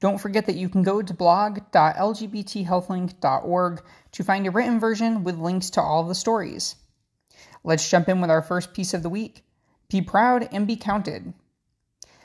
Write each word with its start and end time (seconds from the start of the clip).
Don't 0.00 0.18
forget 0.18 0.46
that 0.46 0.56
you 0.56 0.68
can 0.68 0.84
go 0.84 1.02
to 1.02 1.12
blog.lgbthealthlink.org 1.12 3.82
to 4.12 4.24
find 4.24 4.46
a 4.46 4.50
written 4.50 4.78
version 4.78 5.24
with 5.24 5.38
links 5.38 5.70
to 5.70 5.82
all 5.82 6.04
the 6.04 6.14
stories. 6.14 6.76
Let's 7.64 7.90
jump 7.90 8.08
in 8.08 8.20
with 8.20 8.30
our 8.30 8.42
first 8.42 8.72
piece 8.72 8.94
of 8.94 9.02
the 9.02 9.08
week 9.08 9.42
Be 9.90 10.02
proud 10.02 10.48
and 10.52 10.66
be 10.66 10.76
counted. 10.76 11.32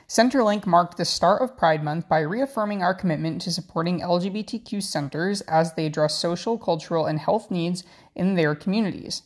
Centerlink 0.06 0.66
marked 0.66 0.98
the 0.98 1.04
start 1.04 1.40
of 1.40 1.56
Pride 1.56 1.82
Month 1.82 2.08
by 2.08 2.20
reaffirming 2.20 2.82
our 2.82 2.94
commitment 2.94 3.40
to 3.42 3.50
supporting 3.50 4.00
LGBTQ 4.00 4.82
centers 4.82 5.40
as 5.42 5.72
they 5.72 5.86
address 5.86 6.18
social, 6.18 6.58
cultural, 6.58 7.06
and 7.06 7.18
health 7.18 7.50
needs 7.50 7.84
in 8.14 8.34
their 8.34 8.54
communities. 8.54 9.22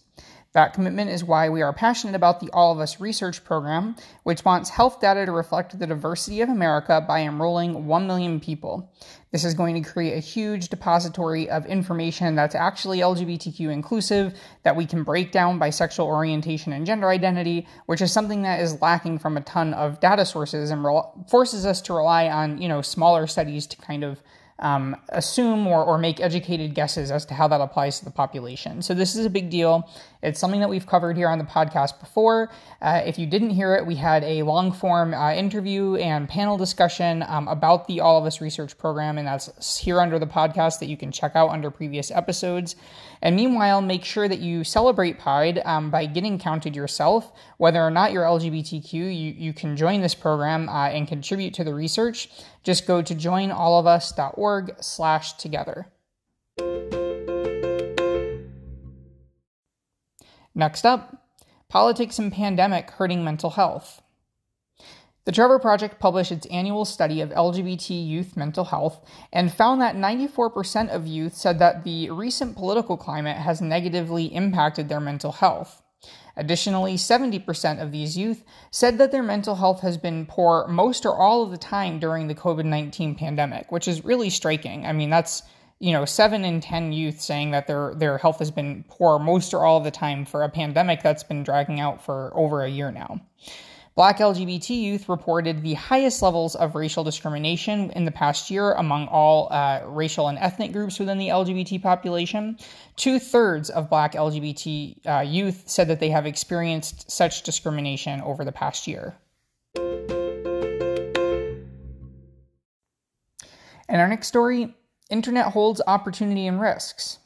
That 0.55 0.73
commitment 0.73 1.11
is 1.11 1.23
why 1.23 1.51
we 1.51 1.61
are 1.61 1.75
passionate 1.75 2.15
about 2.15 2.41
the 2.41 2.49
All 2.55 2.73
of 2.73 2.81
Us 2.81 3.01
research 3.01 3.45
program, 3.45 3.97
which 4.23 4.47
wants 4.47 4.71
health 4.71 4.99
data 4.99 5.27
to 5.27 5.33
reflect 5.33 5.79
the 5.79 5.87
diversity 5.87 6.41
of 6.41 6.49
America 6.49 7.05
by 7.07 7.21
enrolling 7.21 7.87
1 7.87 8.07
million 8.07 8.41
people. 8.41 8.91
This 9.31 9.45
is 9.45 9.53
going 9.53 9.83
to 9.83 9.91
create 9.91 10.17
a 10.17 10.21
huge 10.21 10.71
depository 10.71 11.51
of 11.51 11.67
information 11.67 12.35
that's 12.35 12.55
actually 12.55 13.01
LGBTQ 13.01 13.71
inclusive, 13.71 14.33
that 14.63 14.75
we 14.75 14.87
can 14.87 15.03
break 15.03 15.33
down 15.33 15.59
by 15.59 15.69
sexual 15.69 16.07
orientation 16.07 16.73
and 16.73 16.87
gender 16.87 17.09
identity, 17.09 17.69
which 17.85 18.01
is 18.01 18.11
something 18.11 18.41
that 18.43 18.61
is 18.61 18.81
lacking 18.81 19.19
from 19.19 19.37
a 19.37 19.43
ton 19.43 19.75
of 19.75 20.01
data 20.01 20.25
sources 20.25 20.71
and 20.71 20.83
re- 20.83 21.03
forces 21.29 21.67
us 21.67 21.83
to 21.83 21.93
rely 21.93 22.29
on, 22.31 22.57
you 22.57 22.69
know, 22.69 22.81
smaller 22.81 23.27
studies 23.27 23.67
to 23.67 23.77
kind 23.77 24.03
of 24.03 24.23
um, 24.61 24.97
assume 25.11 25.67
or, 25.67 25.85
or 25.85 25.99
make 25.99 26.21
educated 26.21 26.75
guesses 26.75 27.11
as 27.11 27.25
to 27.27 27.35
how 27.35 27.49
that 27.49 27.61
applies 27.61 27.99
to 28.01 28.05
the 28.05 28.11
population. 28.11 28.83
So, 28.83 28.95
this 28.95 29.15
is 29.15 29.25
a 29.25 29.31
big 29.31 29.51
deal. 29.51 29.89
It's 30.23 30.41
something 30.41 30.61
that 30.61 30.69
we've 30.69 30.87
covered 30.87 31.17
here 31.17 31.29
on 31.29 31.39
the 31.39 31.45
podcast 31.45 32.01
before. 32.01 32.51
Uh, 32.83 33.03
if 33.07 33.19
you 33.19 33.27
didn't 33.27 33.51
hear 33.51 33.75
it, 33.77 33.87
we 33.87 33.95
had 33.95 34.25
a 34.25 34.43
long 34.43 34.73
form 34.73 35.15
uh, 35.15 35.33
interview 35.33 35.95
and 35.97 36.29
panel 36.29 36.57
discussion 36.57 37.25
um, 37.29 37.47
about 37.47 37.87
the 37.87 38.01
All 38.01 38.19
of 38.19 38.25
Us 38.25 38.41
Research 38.41 38.77
Program, 38.77 39.19
and 39.19 39.29
that's 39.29 39.77
here 39.77 40.01
under 40.01 40.19
the 40.19 40.27
podcast 40.27 40.81
that 40.81 40.87
you 40.87 40.97
can 40.97 41.13
check 41.13 41.37
out 41.37 41.51
under 41.51 41.71
previous 41.71 42.11
episodes. 42.11 42.75
And 43.23 43.35
meanwhile, 43.37 43.81
make 43.81 44.05
sure 44.05 44.29
that 44.29 44.39
you 44.39 44.65
celebrate 44.65 45.19
Pride 45.19 45.61
um, 45.65 45.91
by 45.91 46.07
getting 46.07 46.39
counted 46.39 46.77
yourself. 46.77 47.33
Whether 47.57 47.81
or 47.81 47.91
not 47.91 48.13
you're 48.13 48.25
LGBTQ, 48.25 48.93
you, 48.93 49.35
you 49.37 49.53
can 49.53 49.77
join 49.77 50.01
this 50.01 50.15
program 50.15 50.69
uh, 50.69 50.89
and 50.89 51.09
contribute 51.09 51.55
to 51.55 51.65
the 51.65 51.75
research. 51.75 52.29
Just 52.69 52.87
go 52.87 53.01
to 53.01 53.15
joinallofus.org 53.15 54.75
slash 54.83 55.33
together. 55.39 55.87
Next 60.55 60.85
up, 60.85 61.31
politics 61.71 62.19
and 62.19 62.31
pandemic 62.31 62.91
hurting 62.91 63.25
mental 63.25 63.49
health. 63.49 64.03
The 65.25 65.33
Trevor 65.33 65.59
Project 65.59 65.99
published 65.99 66.31
its 66.31 66.45
annual 66.49 66.85
study 66.85 67.23
of 67.23 67.31
LGBT 67.31 68.07
youth 68.07 68.37
mental 68.37 68.67
health 68.67 69.01
and 69.33 69.51
found 69.51 69.81
that 69.81 69.97
94% 69.97 70.91
of 70.91 71.07
youth 71.07 71.35
said 71.35 71.59
that 71.61 71.85
the 71.85 72.11
recent 72.11 72.55
political 72.55 72.99
climate 72.99 73.39
has 73.39 73.63
negatively 73.63 74.27
impacted 74.27 74.91
their 74.91 75.01
mental 75.01 75.33
health. 75.33 75.83
Additionally, 76.39 76.95
70% 76.95 77.83
of 77.83 77.93
these 77.93 78.17
youth 78.17 78.45
said 78.71 78.97
that 78.99 79.13
their 79.13 79.23
mental 79.23 79.57
health 79.57 79.81
has 79.81 79.99
been 79.99 80.25
poor 80.25 80.67
most 80.69 81.05
or 81.05 81.15
all 81.15 81.43
of 81.43 81.51
the 81.51 81.59
time 81.59 81.99
during 81.99 82.29
the 82.29 82.35
COVID 82.35 82.65
19 82.65 83.17
pandemic, 83.17 83.71
which 83.71 83.89
is 83.89 84.05
really 84.05 84.31
striking. 84.31 84.87
I 84.87 84.93
mean, 84.93 85.11
that's 85.11 85.43
you 85.81 85.93
know, 85.93 86.05
seven 86.05 86.45
in 86.45 86.61
ten 86.61 86.93
youth 86.93 87.21
saying 87.21 87.53
that 87.53 87.67
their 87.67 87.95
their 87.95 88.19
health 88.19 88.41
has 88.41 88.51
been 88.51 88.85
poor 88.89 89.19
most 89.19 89.55
or 89.55 89.65
all 89.65 89.79
of 89.79 89.85
the 89.85 89.91
time 89.91 90.25
for 90.25 90.43
a 90.43 90.49
pandemic 90.49 91.03
that's 91.03 91.23
been 91.23 91.45
dragging 91.45 91.79
out 91.79 92.05
for 92.05 92.33
over 92.35 92.63
a 92.63 92.69
year 92.69 92.91
now. 92.91 93.21
Black 93.99 94.19
LGBT 94.19 94.81
youth 94.81 95.09
reported 95.09 95.61
the 95.61 95.75
highest 95.75 96.23
levels 96.23 96.55
of 96.55 96.77
racial 96.77 97.03
discrimination 97.03 97.91
in 97.97 98.05
the 98.05 98.13
past 98.13 98.49
year 98.49 98.75
among 98.75 99.09
all 99.09 99.49
uh, 99.51 99.81
racial 99.87 100.29
and 100.29 100.39
ethnic 100.39 100.71
groups 100.71 101.01
within 101.01 101.19
the 101.19 101.27
LGBT 101.27 101.83
population. 101.83 102.57
Two 102.95 103.19
thirds 103.19 103.71
of 103.71 103.91
Black 103.91 104.13
LGBT 104.13 105.05
uh, 105.05 105.23
youth 105.23 105.65
said 105.67 105.89
that 105.89 105.99
they 105.99 106.11
have 106.11 106.27
experienced 106.27 107.11
such 107.11 107.43
discrimination 107.43 108.21
over 108.21 108.45
the 108.45 108.53
past 108.53 108.87
year. 108.87 109.17
And 113.89 114.01
our 114.01 114.07
next 114.07 114.29
story 114.29 114.77
Internet 115.11 115.47
holds 115.47 115.81
opportunity 115.89 116.47
and 116.47 116.61
risks. 116.61 117.19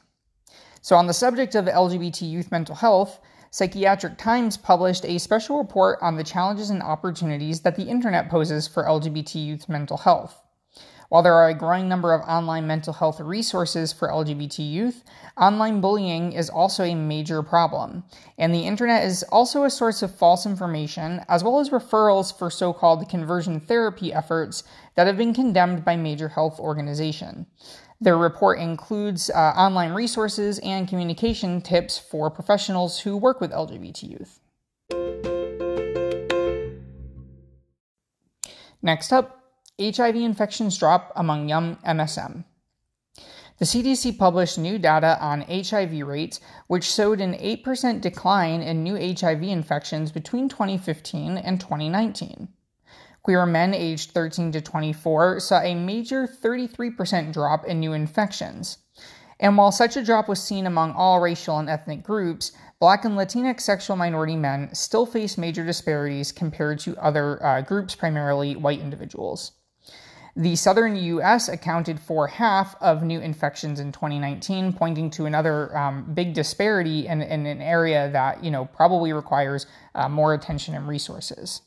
So, 0.81 0.95
on 0.95 1.05
the 1.05 1.13
subject 1.13 1.53
of 1.53 1.65
LGBT 1.65 2.27
youth 2.27 2.51
mental 2.51 2.73
health, 2.73 3.19
Psychiatric 3.53 4.17
Times 4.17 4.57
published 4.57 5.05
a 5.05 5.19
special 5.19 5.59
report 5.59 5.99
on 6.01 6.17
the 6.17 6.23
challenges 6.23 6.71
and 6.71 6.81
opportunities 6.81 7.61
that 7.61 7.75
the 7.75 7.83
internet 7.83 8.27
poses 8.27 8.67
for 8.67 8.83
LGBT 8.83 9.45
youth 9.45 9.69
mental 9.69 9.97
health. 9.97 10.41
While 11.09 11.21
there 11.21 11.35
are 11.35 11.49
a 11.49 11.53
growing 11.53 11.87
number 11.87 12.15
of 12.15 12.27
online 12.27 12.65
mental 12.65 12.93
health 12.93 13.19
resources 13.19 13.93
for 13.93 14.07
LGBT 14.07 14.67
youth, 14.67 15.03
online 15.37 15.81
bullying 15.81 16.33
is 16.33 16.49
also 16.49 16.83
a 16.83 16.95
major 16.95 17.43
problem. 17.43 18.03
And 18.39 18.55
the 18.55 18.65
internet 18.65 19.03
is 19.03 19.21
also 19.21 19.65
a 19.65 19.69
source 19.69 20.01
of 20.01 20.15
false 20.15 20.47
information, 20.47 21.23
as 21.29 21.43
well 21.43 21.59
as 21.59 21.69
referrals 21.69 22.35
for 22.35 22.49
so 22.49 22.73
called 22.73 23.07
conversion 23.07 23.59
therapy 23.59 24.11
efforts 24.11 24.63
that 24.95 25.05
have 25.05 25.17
been 25.17 25.35
condemned 25.35 25.85
by 25.85 25.95
major 25.95 26.29
health 26.29 26.59
organizations. 26.59 27.45
Their 28.03 28.17
report 28.17 28.59
includes 28.59 29.29
uh, 29.29 29.53
online 29.55 29.93
resources 29.93 30.59
and 30.59 30.89
communication 30.89 31.61
tips 31.61 31.97
for 31.97 32.29
professionals 32.29 32.99
who 32.99 33.15
work 33.15 33.39
with 33.39 33.51
LGBT 33.51 34.03
youth. 34.03 34.41
Next 38.81 39.13
up, 39.13 39.39
HIV 39.81 40.17
infections 40.17 40.77
drop 40.77 41.13
among 41.15 41.47
young 41.47 41.77
MSM. 41.77 42.43
The 43.59 43.65
CDC 43.65 44.17
published 44.17 44.57
new 44.57 44.77
data 44.77 45.17
on 45.21 45.45
HIV 45.47 46.05
rates, 46.05 46.41
which 46.67 46.83
showed 46.83 47.21
an 47.21 47.35
8% 47.35 48.01
decline 48.01 48.61
in 48.61 48.83
new 48.83 48.95
HIV 48.95 49.43
infections 49.43 50.11
between 50.11 50.49
2015 50.49 51.37
and 51.37 51.57
2019. 51.57 52.49
Queer 53.23 53.45
men 53.45 53.73
aged 53.73 54.11
13 54.11 54.51
to 54.51 54.61
24 54.61 55.39
saw 55.39 55.61
a 55.61 55.75
major 55.75 56.27
33% 56.27 57.31
drop 57.31 57.65
in 57.65 57.79
new 57.79 57.93
infections. 57.93 58.79
And 59.39 59.57
while 59.57 59.71
such 59.71 59.95
a 59.95 60.03
drop 60.03 60.27
was 60.27 60.43
seen 60.43 60.67
among 60.67 60.91
all 60.91 61.21
racial 61.21 61.57
and 61.57 61.69
ethnic 61.69 62.03
groups, 62.03 62.51
Black 62.81 63.05
and 63.05 63.17
Latinx 63.17 63.61
sexual 63.61 63.95
minority 63.95 64.35
men 64.35 64.75
still 64.75 65.05
face 65.05 65.37
major 65.37 65.65
disparities 65.65 66.33
compared 66.33 66.79
to 66.79 66.97
other 66.97 67.41
uh, 67.41 67.61
groups, 67.61 67.95
primarily 67.95 68.57
white 68.57 68.81
individuals. 68.81 69.53
The 70.35 70.57
southern 70.57 70.97
U.S. 70.97 71.47
accounted 71.47 71.99
for 71.99 72.27
half 72.27 72.75
of 72.81 73.03
new 73.03 73.21
infections 73.21 73.79
in 73.79 73.91
2019, 73.93 74.73
pointing 74.73 75.09
to 75.11 75.25
another 75.25 75.77
um, 75.77 76.13
big 76.13 76.33
disparity 76.33 77.07
in, 77.07 77.21
in, 77.21 77.45
an 77.45 77.61
area 77.61 78.09
that 78.11 78.43
you 78.43 78.51
know 78.51 78.65
probably 78.65 79.13
requires 79.13 79.65
uh, 79.95 80.09
more 80.09 80.33
attention 80.33 80.73
and 80.73 80.87
resources. 80.87 81.61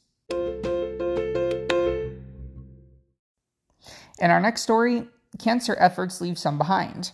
In 4.18 4.30
our 4.30 4.40
next 4.40 4.62
story, 4.62 5.08
cancer 5.38 5.76
efforts 5.78 6.20
leave 6.20 6.38
some 6.38 6.58
behind. 6.58 7.12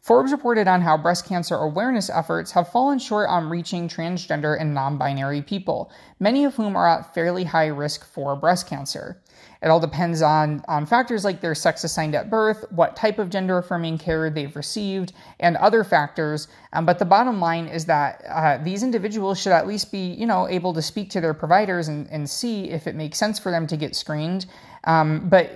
Forbes 0.00 0.32
reported 0.32 0.68
on 0.68 0.80
how 0.80 0.96
breast 0.96 1.26
cancer 1.26 1.56
awareness 1.56 2.08
efforts 2.08 2.52
have 2.52 2.70
fallen 2.70 2.98
short 2.98 3.28
on 3.28 3.50
reaching 3.50 3.88
transgender 3.88 4.58
and 4.58 4.72
non 4.72 4.96
binary 4.96 5.42
people, 5.42 5.90
many 6.18 6.44
of 6.44 6.54
whom 6.54 6.76
are 6.76 6.88
at 6.88 7.12
fairly 7.12 7.44
high 7.44 7.66
risk 7.66 8.10
for 8.10 8.34
breast 8.36 8.68
cancer. 8.68 9.20
It 9.60 9.68
all 9.68 9.80
depends 9.80 10.22
on, 10.22 10.64
on 10.68 10.86
factors 10.86 11.24
like 11.24 11.40
their 11.40 11.54
sex 11.54 11.82
assigned 11.82 12.14
at 12.14 12.30
birth, 12.30 12.64
what 12.70 12.96
type 12.96 13.18
of 13.18 13.28
gender 13.28 13.58
affirming 13.58 13.98
care 13.98 14.30
they've 14.30 14.54
received, 14.54 15.12
and 15.40 15.56
other 15.56 15.82
factors. 15.82 16.48
Um, 16.72 16.86
but 16.86 16.98
the 16.98 17.04
bottom 17.04 17.40
line 17.40 17.66
is 17.66 17.84
that 17.86 18.22
uh, 18.28 18.58
these 18.62 18.82
individuals 18.82 19.40
should 19.40 19.52
at 19.52 19.66
least 19.66 19.90
be, 19.90 20.06
you 20.06 20.26
know, 20.26 20.48
able 20.48 20.72
to 20.74 20.80
speak 20.80 21.10
to 21.10 21.20
their 21.20 21.34
providers 21.34 21.88
and, 21.88 22.08
and 22.10 22.30
see 22.30 22.70
if 22.70 22.86
it 22.86 22.94
makes 22.94 23.18
sense 23.18 23.38
for 23.38 23.50
them 23.50 23.66
to 23.66 23.76
get 23.76 23.96
screened. 23.96 24.46
Um, 24.84 25.28
but 25.28 25.50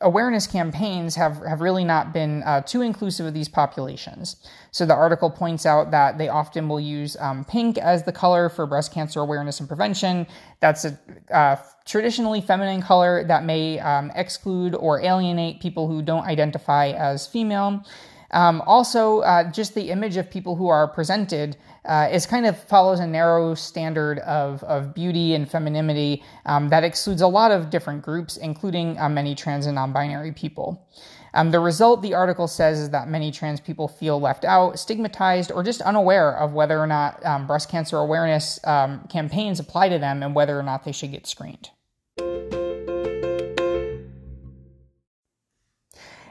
awareness 0.00 0.46
campaigns 0.46 1.14
have, 1.14 1.44
have 1.46 1.60
really 1.60 1.84
not 1.84 2.12
been 2.12 2.42
uh, 2.44 2.62
too 2.62 2.80
inclusive 2.80 3.26
of 3.26 3.34
these 3.34 3.48
populations. 3.48 4.36
So 4.70 4.86
the 4.86 4.94
article 4.94 5.30
points 5.30 5.66
out 5.66 5.90
that 5.90 6.16
they 6.16 6.28
often 6.28 6.68
will 6.68 6.80
use 6.80 7.16
um, 7.20 7.44
pink 7.44 7.76
as 7.76 8.04
the 8.04 8.12
color 8.12 8.48
for 8.48 8.66
breast 8.66 8.92
cancer 8.92 9.20
awareness 9.20 9.60
and 9.60 9.68
prevention. 9.68 10.26
That's 10.60 10.86
a 10.86 10.98
uh, 11.30 11.56
traditionally 11.84 12.40
feminine 12.40 12.80
color 12.80 13.24
that 13.24 13.44
may 13.44 13.78
um, 13.80 14.10
exclude 14.14 14.74
or 14.74 15.00
alienate 15.02 15.60
people 15.60 15.86
who 15.86 16.00
don't 16.02 16.24
identify 16.24 16.88
as 16.90 17.26
female. 17.26 17.84
Um, 18.32 18.62
also, 18.66 19.20
uh, 19.20 19.50
just 19.50 19.74
the 19.74 19.90
image 19.90 20.16
of 20.16 20.30
people 20.30 20.56
who 20.56 20.68
are 20.68 20.86
presented 20.88 21.56
uh, 21.84 22.08
is 22.12 22.26
kind 22.26 22.46
of 22.46 22.62
follows 22.64 23.00
a 23.00 23.06
narrow 23.06 23.54
standard 23.54 24.20
of, 24.20 24.62
of 24.64 24.94
beauty 24.94 25.34
and 25.34 25.50
femininity 25.50 26.22
um, 26.46 26.68
that 26.68 26.84
excludes 26.84 27.22
a 27.22 27.26
lot 27.26 27.50
of 27.50 27.70
different 27.70 28.02
groups, 28.02 28.36
including 28.36 28.98
uh, 28.98 29.08
many 29.08 29.34
trans 29.34 29.66
and 29.66 29.74
non 29.74 29.92
binary 29.92 30.32
people. 30.32 30.86
Um, 31.32 31.50
the 31.52 31.60
result, 31.60 32.02
the 32.02 32.14
article 32.14 32.48
says, 32.48 32.80
is 32.80 32.90
that 32.90 33.08
many 33.08 33.30
trans 33.30 33.60
people 33.60 33.86
feel 33.86 34.20
left 34.20 34.44
out, 34.44 34.78
stigmatized, 34.78 35.52
or 35.52 35.62
just 35.62 35.80
unaware 35.82 36.36
of 36.36 36.52
whether 36.52 36.78
or 36.78 36.88
not 36.88 37.24
um, 37.24 37.46
breast 37.46 37.70
cancer 37.70 37.98
awareness 37.98 38.58
um, 38.64 39.06
campaigns 39.08 39.60
apply 39.60 39.90
to 39.90 39.98
them 39.98 40.22
and 40.22 40.34
whether 40.34 40.58
or 40.58 40.62
not 40.62 40.84
they 40.84 40.92
should 40.92 41.12
get 41.12 41.26
screened. 41.26 41.70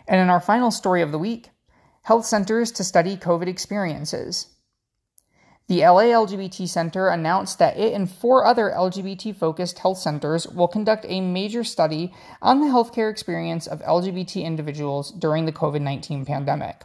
And 0.10 0.20
in 0.20 0.30
our 0.30 0.42
final 0.42 0.72
story 0.72 1.02
of 1.02 1.12
the 1.12 1.20
week, 1.20 1.52
health 2.10 2.26
centers 2.26 2.72
to 2.72 2.84
study 2.84 3.16
COVID 3.16 3.46
experiences. 3.46 4.48
The 5.68 5.82
LA 5.82 6.06
LGBT 6.06 6.68
Center 6.68 7.08
announced 7.08 7.60
that 7.60 7.78
it 7.78 7.94
and 7.94 8.10
four 8.10 8.48
other 8.48 8.74
LGBT 8.76 9.36
focused 9.36 9.78
health 9.78 10.00
centers 10.00 10.48
will 10.48 10.68
conduct 10.68 11.06
a 11.08 11.22
major 11.22 11.64
study 11.64 12.12
on 12.42 12.62
the 12.62 12.66
healthcare 12.66 13.12
experience 13.12 13.68
of 13.68 13.84
LGBT 13.84 14.44
individuals 14.44 15.12
during 15.12 15.46
the 15.46 15.52
COVID 15.52 15.82
19 15.82 16.26
pandemic. 16.26 16.82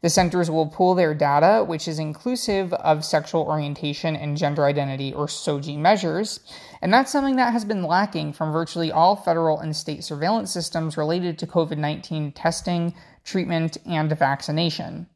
The 0.00 0.08
centers 0.08 0.50
will 0.50 0.66
pool 0.66 0.94
their 0.94 1.12
data, 1.12 1.64
which 1.64 1.88
is 1.88 1.98
inclusive 1.98 2.72
of 2.72 3.04
sexual 3.04 3.42
orientation 3.42 4.16
and 4.16 4.36
gender 4.36 4.64
identity 4.64 5.12
or 5.12 5.26
SOGI 5.26 5.76
measures, 5.76 6.40
and 6.80 6.92
that's 6.92 7.12
something 7.12 7.36
that 7.36 7.52
has 7.52 7.64
been 7.64 7.82
lacking 7.82 8.32
from 8.32 8.52
virtually 8.52 8.92
all 8.92 9.16
federal 9.16 9.58
and 9.58 9.76
state 9.76 10.04
surveillance 10.04 10.50
systems 10.50 10.96
related 10.96 11.38
to 11.38 11.46
COVID 11.46 11.78
19 11.78 12.32
testing, 12.32 12.94
treatment, 13.24 13.76
and 13.84 14.10
vaccination. 14.16 15.08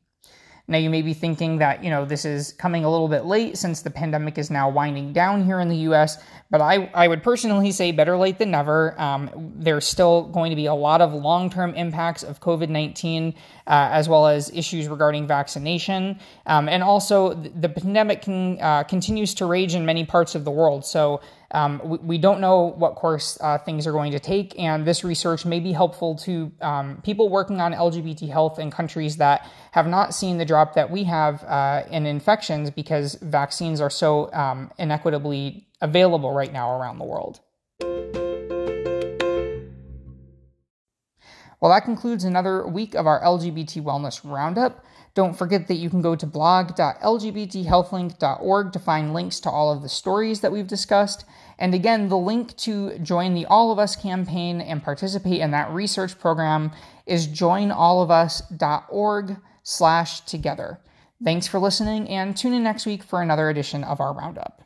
Now, 0.68 0.78
you 0.78 0.90
may 0.90 1.02
be 1.02 1.12
thinking 1.12 1.58
that, 1.58 1.82
you 1.82 1.90
know, 1.90 2.04
this 2.04 2.24
is 2.24 2.52
coming 2.52 2.84
a 2.84 2.90
little 2.90 3.08
bit 3.08 3.24
late 3.24 3.58
since 3.58 3.82
the 3.82 3.90
pandemic 3.90 4.38
is 4.38 4.48
now 4.48 4.70
winding 4.70 5.12
down 5.12 5.44
here 5.44 5.58
in 5.58 5.68
the 5.68 5.76
US, 5.88 6.22
but 6.50 6.60
I, 6.60 6.88
I 6.94 7.08
would 7.08 7.22
personally 7.22 7.72
say 7.72 7.90
better 7.90 8.16
late 8.16 8.38
than 8.38 8.52
never. 8.52 8.98
Um, 9.00 9.52
there's 9.56 9.86
still 9.86 10.22
going 10.28 10.50
to 10.50 10.56
be 10.56 10.66
a 10.66 10.74
lot 10.74 11.00
of 11.00 11.12
long 11.12 11.50
term 11.50 11.74
impacts 11.74 12.22
of 12.22 12.40
COVID 12.40 12.68
19, 12.68 13.34
uh, 13.66 13.88
as 13.92 14.08
well 14.08 14.28
as 14.28 14.50
issues 14.50 14.86
regarding 14.86 15.26
vaccination. 15.26 16.20
Um, 16.46 16.68
and 16.68 16.84
also, 16.84 17.34
the 17.34 17.68
pandemic 17.68 18.22
can, 18.22 18.60
uh, 18.60 18.84
continues 18.84 19.34
to 19.34 19.46
rage 19.46 19.74
in 19.74 19.84
many 19.84 20.04
parts 20.04 20.36
of 20.36 20.44
the 20.44 20.52
world. 20.52 20.84
So, 20.84 21.20
um, 21.52 21.80
we, 21.84 21.98
we, 21.98 22.18
don't 22.18 22.40
know 22.40 22.72
what 22.76 22.94
course 22.94 23.38
uh, 23.40 23.58
things 23.58 23.86
are 23.86 23.92
going 23.92 24.12
to 24.12 24.18
take, 24.18 24.58
and 24.58 24.86
this 24.86 25.04
research 25.04 25.44
may 25.44 25.60
be 25.60 25.72
helpful 25.72 26.16
to 26.16 26.50
um, 26.62 27.00
people 27.02 27.28
working 27.28 27.60
on 27.60 27.72
LGBT 27.72 28.28
health 28.28 28.58
in 28.58 28.70
countries 28.70 29.18
that 29.18 29.48
have 29.72 29.86
not 29.86 30.14
seen 30.14 30.38
the 30.38 30.44
drop 30.44 30.74
that 30.74 30.90
we 30.90 31.04
have 31.04 31.44
uh, 31.44 31.82
in 31.90 32.06
infections 32.06 32.70
because 32.70 33.16
vaccines 33.16 33.80
are 33.80 33.90
so 33.90 34.32
um, 34.32 34.70
inequitably 34.78 35.66
available 35.82 36.32
right 36.32 36.52
now 36.52 36.78
around 36.78 36.98
the 36.98 37.04
world. 37.04 37.40
Well, 41.60 41.70
that 41.70 41.84
concludes 41.84 42.24
another 42.24 42.66
week 42.66 42.94
of 42.94 43.06
our 43.06 43.22
LGBT 43.22 43.82
Wellness 43.84 44.20
Roundup. 44.24 44.84
Don't 45.14 45.36
forget 45.36 45.68
that 45.68 45.74
you 45.74 45.90
can 45.90 46.00
go 46.00 46.16
to 46.16 46.26
blog.lgbthealthlink.org 46.26 48.72
to 48.72 48.78
find 48.78 49.12
links 49.12 49.40
to 49.40 49.50
all 49.50 49.70
of 49.70 49.82
the 49.82 49.90
stories 49.90 50.40
that 50.40 50.52
we've 50.52 50.66
discussed. 50.66 51.26
And 51.58 51.74
again, 51.74 52.08
the 52.08 52.16
link 52.16 52.56
to 52.58 52.98
join 52.98 53.34
the 53.34 53.44
All 53.46 53.70
of 53.70 53.78
Us 53.78 53.94
campaign 53.94 54.62
and 54.62 54.82
participate 54.82 55.40
in 55.40 55.50
that 55.50 55.70
research 55.70 56.18
program 56.18 56.72
is 57.04 57.28
joinallofus.org 57.28 59.36
slash 59.62 60.20
together. 60.20 60.80
Thanks 61.22 61.46
for 61.46 61.60
listening 61.60 62.08
and 62.08 62.34
tune 62.36 62.54
in 62.54 62.64
next 62.64 62.86
week 62.86 63.02
for 63.02 63.20
another 63.20 63.50
edition 63.50 63.84
of 63.84 64.00
our 64.00 64.14
Roundup. 64.14 64.61